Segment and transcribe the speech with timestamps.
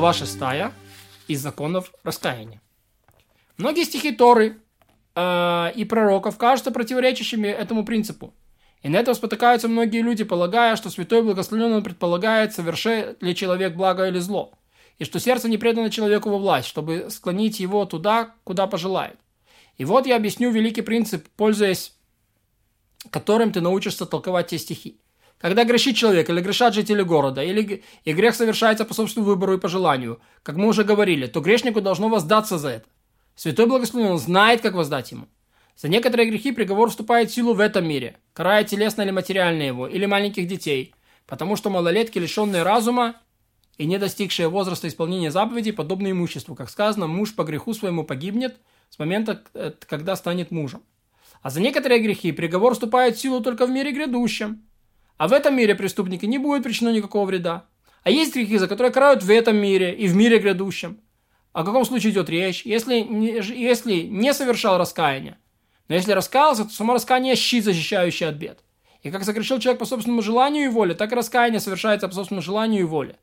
[0.00, 0.38] глава 6
[1.28, 2.62] из законов раскаяния.
[3.58, 4.56] Многие стихи Торы
[5.14, 8.32] э, и пророков кажутся противоречащими этому принципу.
[8.80, 14.08] И на это спотыкаются многие люди, полагая, что святой благословенный предполагает, совершает ли человек благо
[14.08, 14.54] или зло,
[14.98, 19.18] и что сердце не предано человеку во власть, чтобы склонить его туда, куда пожелает.
[19.76, 21.92] И вот я объясню великий принцип, пользуясь
[23.10, 24.98] которым ты научишься толковать те стихи.
[25.40, 29.58] Когда грешит человек или грешат жители города, или и грех совершается по собственному выбору и
[29.58, 32.86] по желанию, как мы уже говорили, то грешнику должно воздаться за это.
[33.36, 35.28] Святой Благословенный, он знает, как воздать ему.
[35.76, 39.86] За некоторые грехи приговор вступает в силу в этом мире, карая телесно или материально его,
[39.86, 40.94] или маленьких детей,
[41.26, 43.16] потому что малолетки, лишенные разума
[43.78, 46.54] и не достигшие возраста исполнения заповедей, подобны имуществу.
[46.54, 48.58] Как сказано, муж по греху своему погибнет
[48.90, 50.82] с момента, э, когда станет мужем.
[51.40, 54.66] А за некоторые грехи приговор вступает в силу только в мире грядущем.
[55.20, 57.66] А в этом мире преступники не будет причинено никакого вреда.
[58.04, 60.98] А есть грехи, за которые карают в этом мире и в мире грядущем.
[61.52, 62.62] О каком случае идет речь?
[62.64, 62.94] Если,
[63.54, 65.36] если не совершал раскаяния,
[65.88, 68.60] но если раскаялся, то само раскаяние– щит, защищающий от бед.
[69.02, 72.42] И как согрешил человек по собственному желанию и воле, так и раскаяние совершается по собственному
[72.42, 73.16] желанию и воле.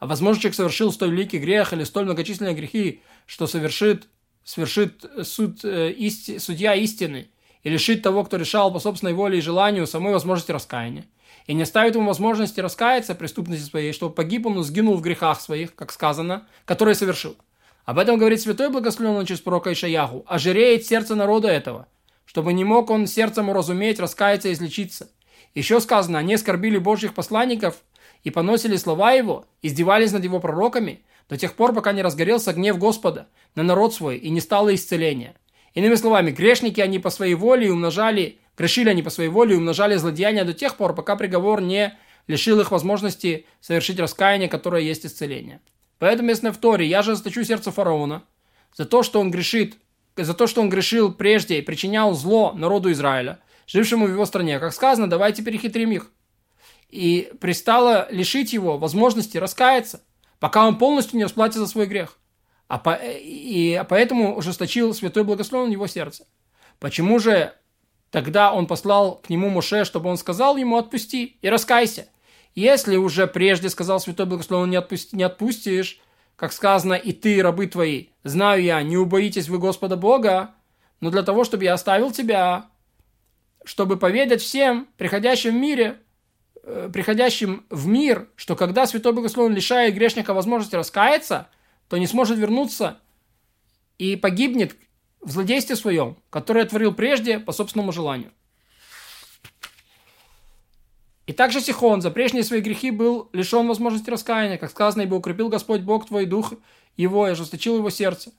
[0.00, 4.08] А возможно, человек совершил столь великий грех или столь многочисленные грехи, что совершит,
[4.42, 7.28] совершит суд, э, исти, судья истины
[7.62, 11.04] и лишит того, кто решал по собственной воле и желанию, самой возможности раскаяния.
[11.46, 15.40] И не оставит ему возможности раскаяться преступности своей, чтобы погиб он и сгинул в грехах
[15.40, 17.36] своих, как сказано, которые совершил.
[17.84, 20.24] Об этом говорит святой благословенный через пророка Ишаяху.
[20.26, 21.86] «Ожиреет сердце народа этого,
[22.24, 25.10] чтобы не мог он сердцем уразуметь, раскаяться и излечиться.
[25.54, 27.76] Еще сказано, они оскорбили Божьих посланников
[28.22, 32.78] и поносили слова его, издевались над его пророками, до тех пор, пока не разгорелся гнев
[32.78, 35.34] Господа на народ свой и не стало исцеления.
[35.74, 39.96] Иными словами, грешники они по своей воле умножали, грешили они по своей воле и умножали
[39.96, 45.60] злодеяния до тех пор, пока приговор не лишил их возможности совершить раскаяние, которое есть исцеление.
[45.98, 48.24] Поэтому, если в Торе, я же заточу сердце фараона
[48.74, 49.76] за то, что он грешит
[50.16, 54.60] за то, что он грешил прежде и причинял зло народу Израиля, жившему в его стране.
[54.60, 56.10] Как сказано, давайте перехитрим их.
[56.88, 60.02] И пристало лишить его возможности раскаяться,
[60.38, 62.18] пока он полностью не расплатит за свой грех.
[62.68, 66.26] А по, и поэтому ужесточил святой благословен его сердце.
[66.78, 67.52] Почему же
[68.14, 72.06] тогда он послал к нему Моше, чтобы он сказал ему «отпусти и раскайся»?
[72.54, 76.00] Если уже прежде сказал святой благословен «не, отпусти, не отпустишь»,
[76.36, 80.54] как сказано, и ты, рабы твои, знаю я, не убоитесь вы Господа Бога,
[81.00, 82.66] но для того, чтобы я оставил тебя,
[83.64, 85.98] чтобы поведать всем, приходящим в мире,
[86.62, 91.48] э, приходящим в мир, что когда Святой Богословен лишает грешника возможности раскаяться,
[91.88, 93.00] то не сможет вернуться
[93.98, 94.76] и погибнет
[95.24, 98.30] в злодействе своем, которое творил прежде по собственному желанию.
[101.26, 105.48] И также Сихон за прежние свои грехи был лишен возможности раскаяния, как сказано, ибо укрепил
[105.48, 106.52] Господь Бог твой дух
[106.96, 108.32] его и ожесточил его сердце.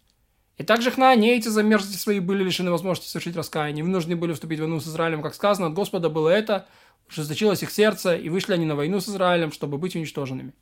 [0.57, 4.61] И также хнаанейцы за мерзости свои были лишены возможности совершить раскаяние, вынуждены были вступить в
[4.61, 6.67] войну с Израилем, как сказано, от Господа было это,
[7.09, 10.53] ожесточилось их сердце, и вышли они на войну с Израилем, чтобы быть уничтоженными.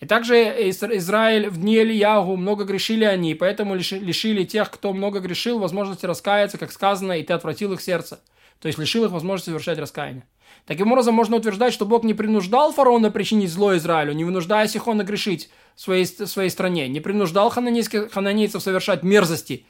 [0.00, 0.34] И также
[0.70, 6.56] Израиль в дни Ильягу много грешили они, поэтому лишили тех, кто много грешил, возможности раскаяться,
[6.56, 8.20] как сказано, и ты отвратил их сердце.
[8.60, 10.24] То есть лишил их возможности совершать раскаяние.
[10.66, 15.02] Таким образом, можно утверждать, что Бог не принуждал фараона причинить зло Израилю, не вынуждая Сихона
[15.02, 19.66] грешить в своей, в своей стране, не принуждал хананейцев совершать мерзости,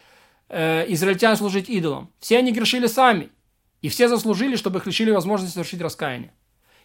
[0.48, 2.10] э, израильтян служить идолам.
[2.20, 3.30] Все они грешили сами,
[3.82, 6.32] и все заслужили, чтобы их лишили возможности совершить раскаяние.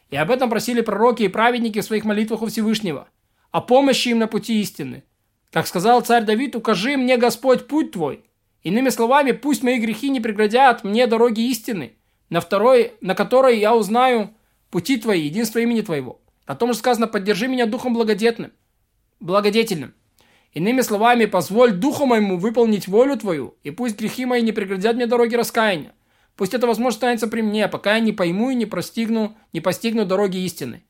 [0.09, 3.07] И об этом просили пророки и праведники в своих молитвах у Всевышнего,
[3.55, 5.03] о помощи им на пути истины.
[5.51, 8.25] Как сказал царь Давид, укажи мне, Господь, путь твой.
[8.63, 11.93] Иными словами, пусть мои грехи не преградят мне дороги истины–
[12.29, 14.33] на второй, на которой я узнаю
[14.69, 16.21] пути твои, единство имени твоего.
[16.45, 18.51] О том же сказано, поддержи меня духом благодетным,
[19.21, 19.93] благодетельным.
[20.51, 25.05] Иными словами, позволь духу моему выполнить волю твою, и пусть грехи мои не преградят мне
[25.05, 25.93] дороги раскаяния.
[26.35, 30.05] Пусть это возможно останется при мне, пока я не пойму и не простигну, не постигну
[30.05, 30.83] дороги истины.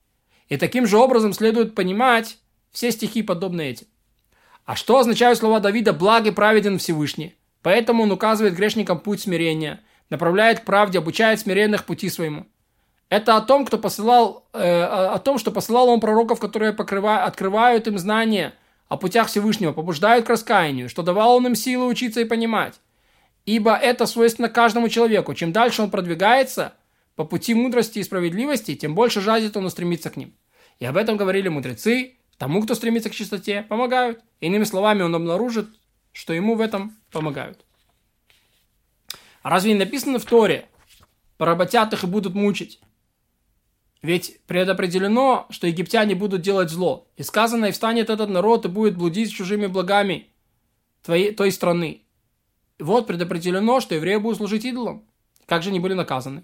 [0.47, 2.39] И таким же образом следует понимать
[2.75, 3.87] все стихи, подобные этим.
[4.65, 7.35] А что означают слова Давида «благ и праведен Всевышний»?
[7.61, 9.79] Поэтому он указывает грешникам путь смирения–
[10.09, 12.45] направляет к правде, обучает смиренных пути своему.
[13.09, 17.87] Это о том, кто посылал, э, о том, что посылал он пророков, которые покрывают, открывают
[17.87, 18.53] им знания
[18.87, 22.79] о путях Всевышнего, побуждают к раскаянию, что давал он им силы учиться и понимать.
[23.45, 25.33] Ибо это свойственно каждому человеку.
[25.35, 26.73] Чем дальше он продвигается
[27.15, 30.33] по пути мудрости и справедливости, тем больше жаждет он устремиться к ним.
[30.79, 32.15] И об этом говорили мудрецы.
[32.37, 34.21] Тому, кто стремится к чистоте, помогают.
[34.41, 35.67] Иными словами, он обнаружит,
[36.11, 37.65] что ему в этом помогают.
[39.41, 40.67] А разве не написано в Торе?
[41.37, 42.79] Поработят их и будут мучить.
[44.01, 47.07] Ведь предопределено, что египтяне будут делать зло.
[47.15, 50.27] И сказано, и встанет этот народ и будет блудить с чужими благами
[51.03, 52.03] твоей, той страны.
[52.77, 55.05] И вот предопределено, что евреи будут служить идолам.
[55.45, 56.43] Как же они были наказаны?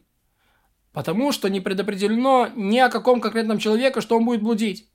[0.93, 4.90] Потому что не предопределено ни о каком конкретном человеке, что он будет блудить.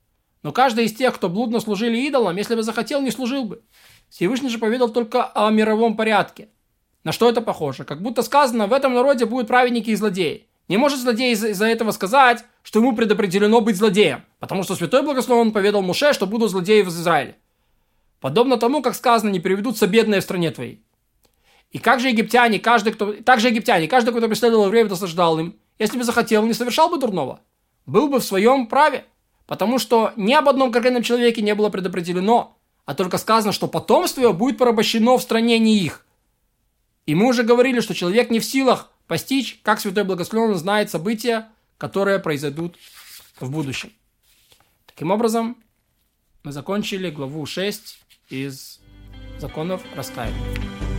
[0.47, 3.63] Но каждый из тех, кто блудно служили идолам, если бы захотел, не служил бы.
[4.11, 6.51] Всевышний же поведал только о мировом порядке.
[7.03, 7.83] На что это похоже?
[7.83, 10.47] Как будто сказано, в этом народе будут праведники и злодеи.
[10.69, 15.51] Не может злодей из-за этого сказать, что ему предопределено быть злодеем, потому что Святой Благословен
[15.51, 17.35] поведал Муше, что будут злодеи в Израиле.
[18.21, 20.81] Подобно тому, как сказано, не приведутся бедные в стране твоей.
[21.73, 23.15] И как же египтяне, каждый, кто...
[23.15, 27.41] Также египтяне, каждый, кто преследовал евреев, досаждал им, если бы захотел, не совершал бы дурного.
[27.85, 29.07] Был бы в своем праве.
[29.47, 34.21] Потому что ни об одном конкретном человеке не было предопределено, а только сказано, что потомство
[34.21, 36.05] его будет порабощено в стране не их.
[37.07, 41.49] И мы уже говорили, что человек не в силах постичь, как Святой Благословен знает события,
[41.79, 42.77] которые произойдут
[43.39, 43.93] в будущем.
[44.87, 45.57] Таким образом,
[46.43, 47.99] мы закончили главу 6
[48.31, 48.81] из
[49.39, 50.96] законов раскаяния.